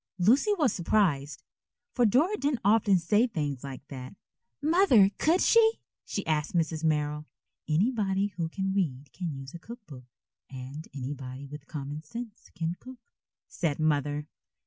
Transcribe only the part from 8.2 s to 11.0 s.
who can read can use a cook book, and